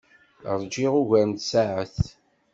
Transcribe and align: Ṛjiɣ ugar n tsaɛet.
Ṛjiɣ 0.59 0.93
ugar 1.01 1.25
n 1.27 1.31
tsaɛet. 1.33 1.97